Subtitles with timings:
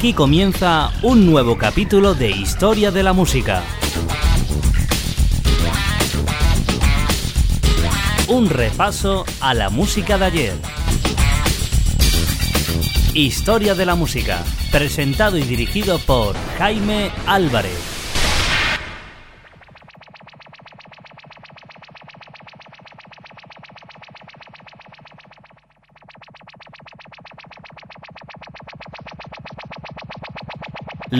[0.00, 3.62] Aquí comienza un nuevo capítulo de Historia de la Música.
[8.26, 10.54] Un repaso a la música de ayer.
[13.12, 14.42] Historia de la Música,
[14.72, 17.99] presentado y dirigido por Jaime Álvarez.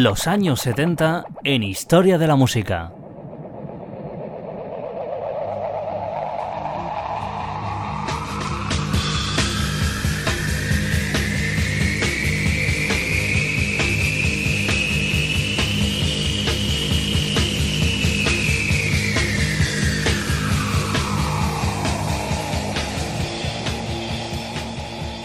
[0.02, 2.90] Los años 70 en Historia de la Música.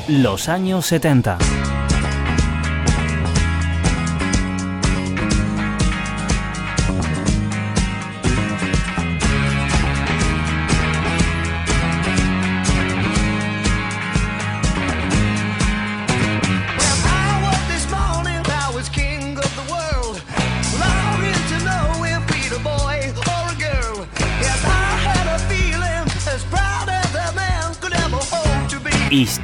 [0.09, 1.64] Los años 70.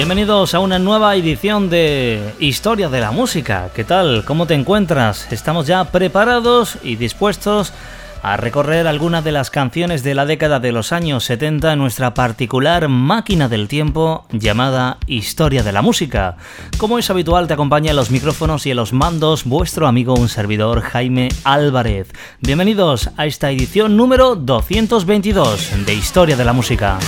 [0.00, 3.68] Bienvenidos a una nueva edición de Historia de la Música.
[3.74, 4.24] ¿Qué tal?
[4.24, 5.30] ¿Cómo te encuentras?
[5.30, 7.74] Estamos ya preparados y dispuestos
[8.22, 12.14] a recorrer algunas de las canciones de la década de los años 70 en nuestra
[12.14, 16.38] particular máquina del tiempo llamada Historia de la Música.
[16.78, 20.30] Como es habitual, te acompaña en los micrófonos y en los mandos vuestro amigo, un
[20.30, 22.10] servidor, Jaime Álvarez.
[22.40, 26.98] Bienvenidos a esta edición número 222 de Historia de la Música.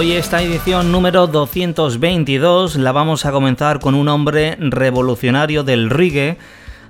[0.00, 6.38] Hoy esta edición número 222 la vamos a comenzar con un hombre revolucionario del reggae,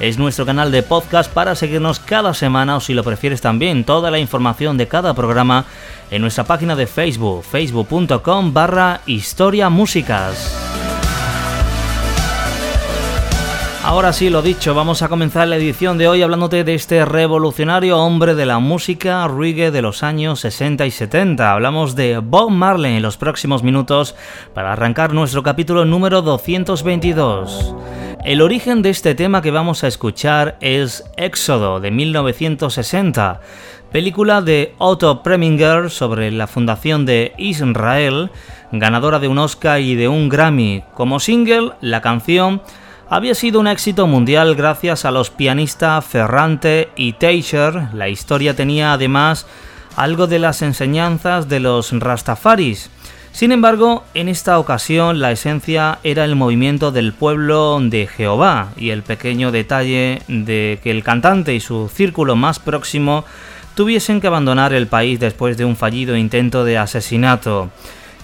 [0.00, 4.10] es nuestro canal de podcast para seguirnos cada semana o si lo prefieres también toda
[4.10, 5.64] la información de cada programa
[6.10, 9.70] en nuestra página de Facebook, facebook.com barra historia
[13.86, 17.98] Ahora sí, lo dicho, vamos a comenzar la edición de hoy hablándote de este revolucionario
[17.98, 21.52] hombre de la música reggae de los años 60 y 70.
[21.52, 24.16] Hablamos de Bob Marley en los próximos minutos
[24.54, 27.74] para arrancar nuestro capítulo número 222.
[28.24, 33.42] El origen de este tema que vamos a escuchar es Éxodo de 1960,
[33.92, 38.30] película de Otto Preminger sobre la fundación de Israel,
[38.72, 40.84] ganadora de un Oscar y de un Grammy.
[40.94, 42.62] Como single, la canción
[43.08, 47.88] había sido un éxito mundial gracias a los pianistas Ferrante y Teicher.
[47.92, 49.46] La historia tenía además
[49.96, 52.90] algo de las enseñanzas de los Rastafaris
[53.32, 58.90] Sin embargo, en esta ocasión la esencia era el movimiento del pueblo de Jehová y
[58.90, 63.24] el pequeño detalle de que el cantante y su círculo más próximo
[63.74, 67.70] tuviesen que abandonar el país después de un fallido intento de asesinato.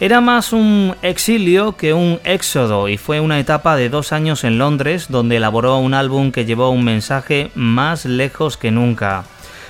[0.01, 4.57] Era más un exilio que un éxodo y fue una etapa de dos años en
[4.57, 9.25] Londres donde elaboró un álbum que llevó un mensaje más lejos que nunca.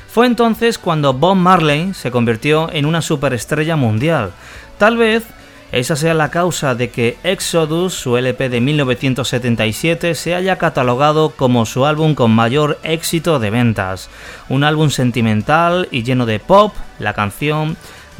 [0.06, 4.30] Fue entonces cuando Bob Marley se convirtió en una superestrella mundial.
[4.78, 5.24] Tal vez
[5.72, 11.66] esa sea la causa de que Exodus, su LP de 1977, se haya catalogado como
[11.66, 14.10] su álbum con mayor éxito de ventas.
[14.48, 17.76] Un álbum sentimental y lleno de pop, la canción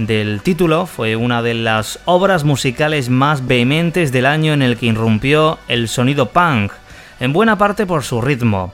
[0.06, 4.86] del título fue una de las obras musicales más vehementes del año en el que
[4.86, 6.72] irrumpió el sonido punk,
[7.20, 8.72] en buena parte por su ritmo.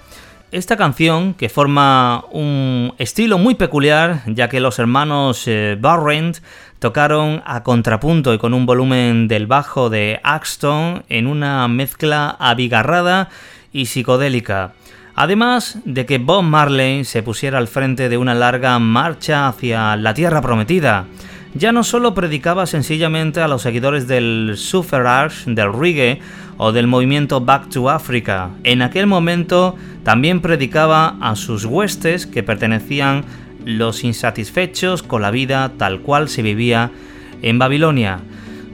[0.53, 6.39] Esta canción, que forma un estilo muy peculiar, ya que los hermanos eh, Barrent
[6.79, 13.29] tocaron a contrapunto y con un volumen del bajo de Axton en una mezcla abigarrada
[13.73, 14.73] y psicodélica.
[15.17, 20.13] Además de que Bob Marley se pusiera al frente de una larga marcha hacia la
[20.13, 21.07] Tierra Prometida,
[21.55, 26.21] ya no solo predicaba sencillamente a los seguidores del suffrage, del reggae
[26.59, 29.75] o del movimiento Back to Africa, en aquel momento
[30.05, 33.25] también predicaba a sus huestes que pertenecían
[33.65, 36.91] los insatisfechos con la vida tal cual se vivía
[37.41, 38.21] en Babilonia.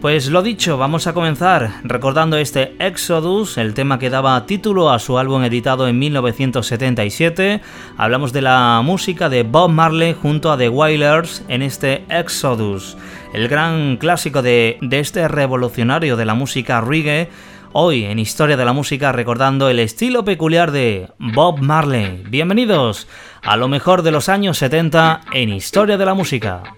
[0.02, 4.98] Pues lo dicho, vamos a comenzar recordando este Exodus, el tema que daba título a
[4.98, 7.60] su álbum editado en 1977.
[7.96, 12.96] Hablamos de la música de Bob Marley junto a The Wailers en este Exodus,
[13.32, 17.28] el gran clásico de, este revolucionario de la música reggae.
[17.70, 22.24] Hoy en Historia de la Música recordando el estilo peculiar de Bob Marley.
[22.28, 23.06] Bienvenidos
[23.40, 26.74] a lo mejor de los años 70 en Historia de la Música.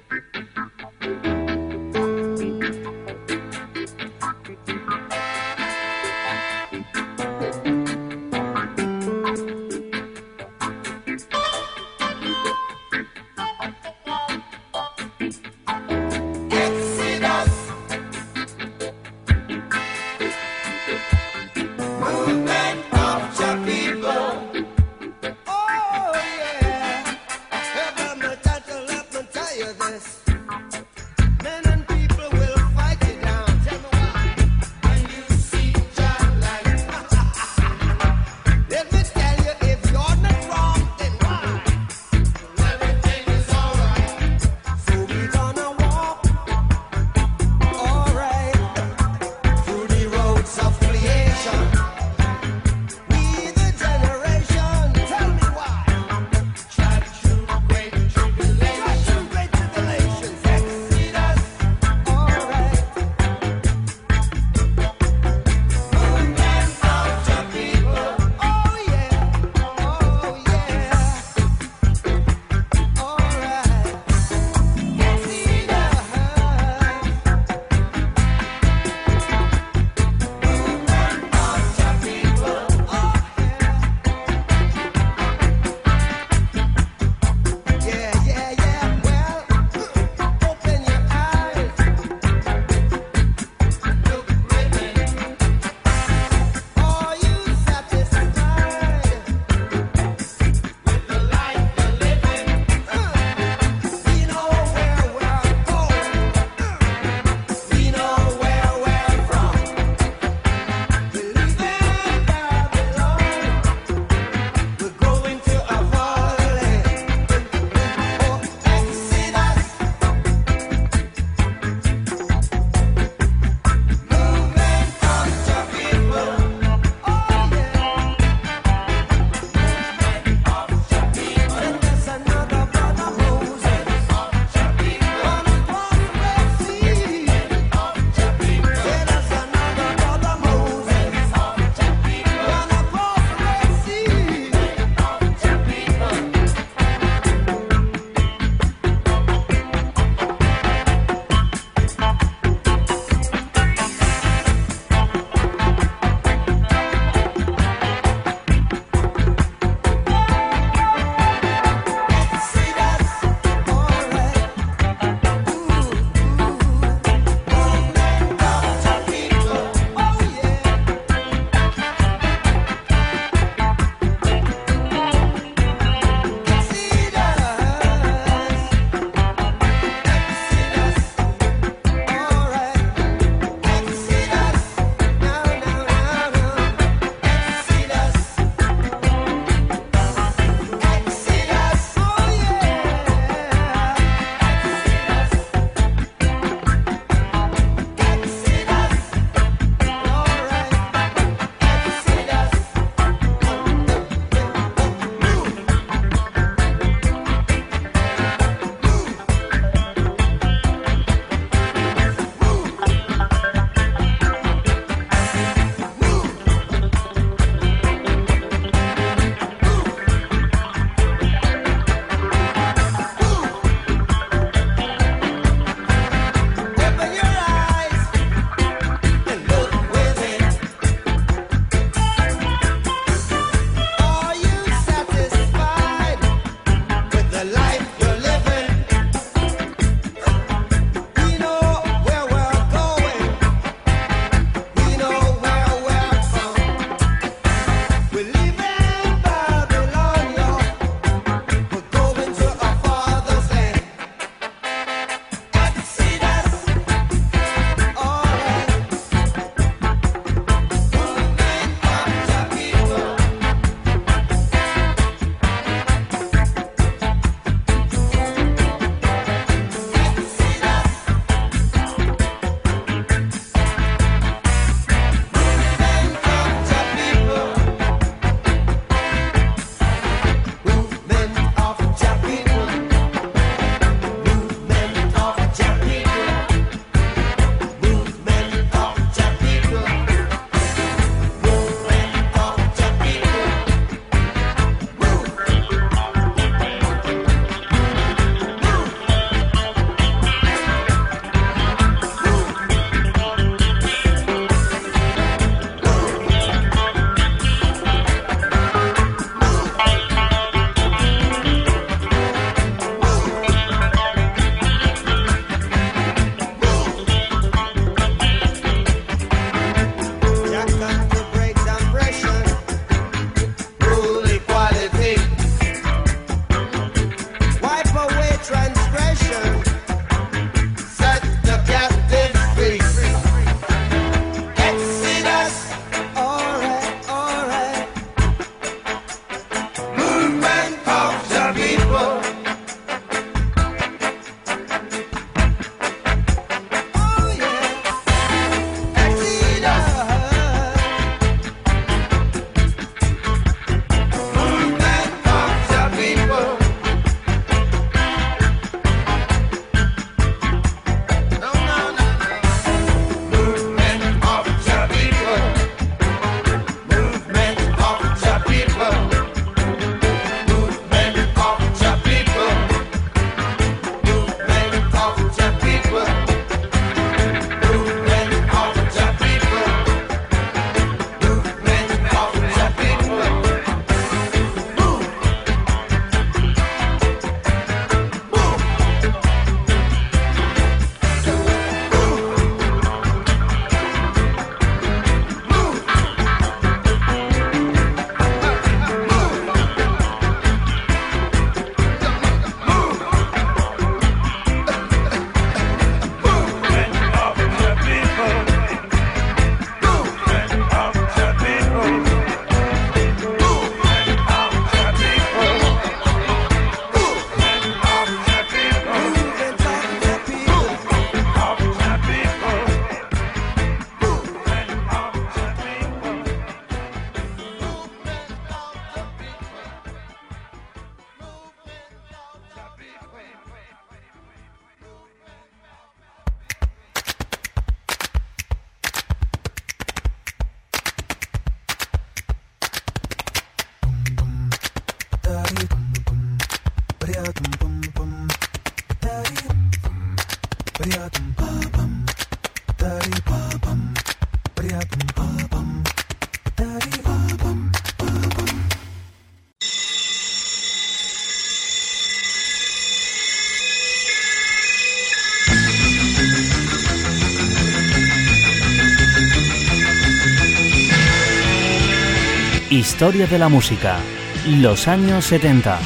[473.05, 473.99] Historia de la música.
[474.47, 475.79] Los años 70.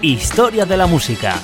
[0.00, 1.42] Historia de la música.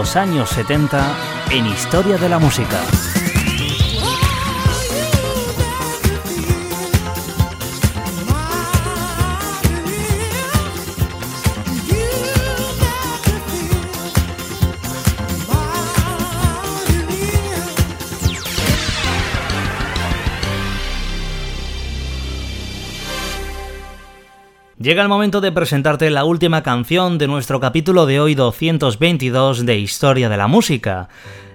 [0.00, 1.14] Los años 70
[1.50, 2.80] en Historia de la Música.
[24.90, 29.78] Llega el momento de presentarte la última canción de nuestro capítulo de hoy 222 de
[29.78, 31.08] Historia de la Música.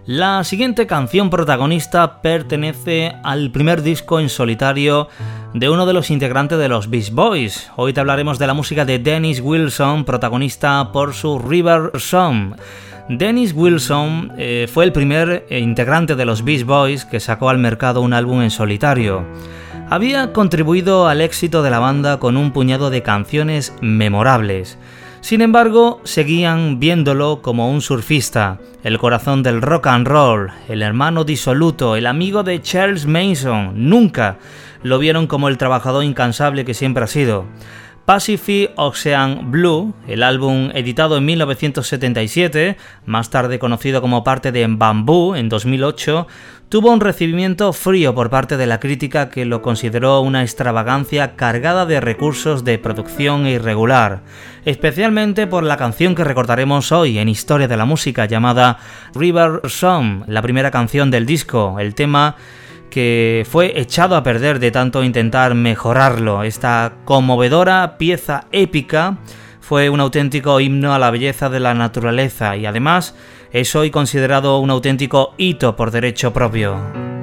[0.05, 5.09] La siguiente canción protagonista pertenece al primer disco en solitario
[5.53, 7.69] de uno de los integrantes de los Beast Boys.
[7.75, 12.55] Hoy te hablaremos de la música de Dennis Wilson, protagonista por su River Song.
[13.09, 17.99] Dennis Wilson eh, fue el primer integrante de los Beast Boys que sacó al mercado
[17.99, 19.25] un álbum en solitario
[19.89, 24.77] había contribuido al éxito de la banda con un puñado de canciones memorables.
[25.21, 31.23] Sin embargo, seguían viéndolo como un surfista, el corazón del rock and roll, el hermano
[31.23, 33.89] disoluto, el amigo de Charles Mason.
[33.89, 34.37] Nunca
[34.83, 37.45] lo vieron como el trabajador incansable que siempre ha sido.
[38.05, 45.35] Pacific Ocean Blue, el álbum editado en 1977, más tarde conocido como parte de Bamboo
[45.35, 46.27] en 2008,
[46.69, 51.87] tuvo un recibimiento frío por parte de la crítica que lo consideró una extravagancia cargada
[51.87, 54.21] de recursos de producción irregular,
[54.65, 58.77] especialmente por la canción que recordaremos hoy en Historia de la Música llamada
[59.15, 62.35] River Song, la primera canción del disco, el tema
[62.95, 66.43] que fue echado a perder de tanto intentar mejorarlo.
[66.43, 69.17] Esta conmovedora pieza épica
[69.59, 73.13] fue un auténtico himno a la belleza de la naturaleza y además
[73.51, 77.14] es hoy considerado un auténtico hito por derecho propio.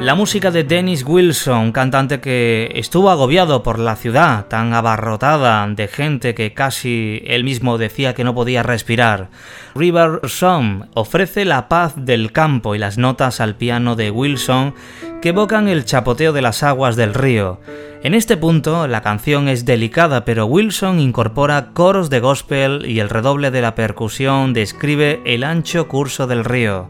[0.00, 5.88] La música de Dennis Wilson, cantante que estuvo agobiado por la ciudad tan abarrotada de
[5.88, 9.28] gente que casi él mismo decía que no podía respirar.
[9.74, 14.74] River Song ofrece la paz del campo y las notas al piano de Wilson
[15.20, 17.60] que evocan el chapoteo de las aguas del río.
[18.02, 23.10] En este punto, la canción es delicada, pero Wilson incorpora coros de gospel y el
[23.10, 26.88] redoble de la percusión describe el ancho curso del río.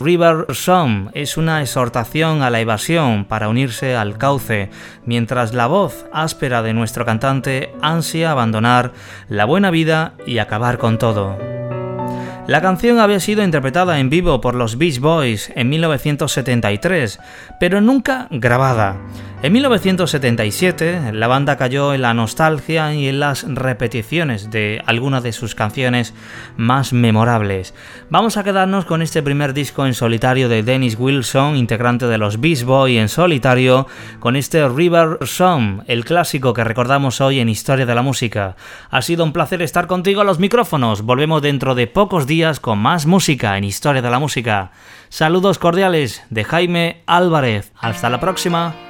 [0.00, 4.70] River Song es una exhortación a la evasión para unirse al cauce,
[5.04, 8.92] mientras la voz áspera de nuestro cantante ansia abandonar
[9.28, 11.36] la buena vida y acabar con todo.
[12.46, 17.20] La canción había sido interpretada en vivo por los Beach Boys en 1973,
[17.60, 18.96] pero nunca grabada.
[19.42, 25.32] En 1977, la banda cayó en la nostalgia y en las repeticiones de algunas de
[25.32, 26.12] sus canciones
[26.58, 27.72] más memorables.
[28.10, 32.38] Vamos a quedarnos con este primer disco en solitario de Dennis Wilson, integrante de los
[32.38, 33.86] Beast Boys en solitario,
[34.18, 38.56] con este River Song, el clásico que recordamos hoy en Historia de la Música.
[38.90, 41.00] Ha sido un placer estar contigo a los micrófonos.
[41.00, 44.72] Volvemos dentro de pocos días con más música en Historia de la Música.
[45.08, 47.72] Saludos cordiales de Jaime Álvarez.
[47.80, 48.89] Hasta la próxima.